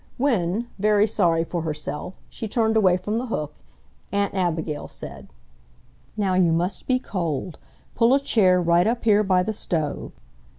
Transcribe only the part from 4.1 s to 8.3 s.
Aunt Abigail said: "Now you must be cold. Pull a